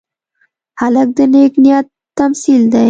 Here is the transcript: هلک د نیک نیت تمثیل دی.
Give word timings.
هلک 0.81 1.07
د 1.17 1.19
نیک 1.33 1.53
نیت 1.63 1.85
تمثیل 2.17 2.61
دی. 2.71 2.79